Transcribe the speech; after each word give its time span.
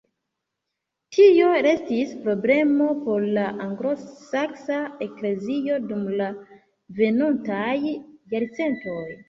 Tio 1.17 1.49
restis 1.65 2.15
problemo 2.23 2.87
por 3.03 3.27
la 3.37 3.45
anglosaksa 3.67 4.81
eklezio 5.09 5.79
dum 5.93 6.11
la 6.25 6.33
venontaj 7.03 7.73
jarcentoj. 8.35 9.03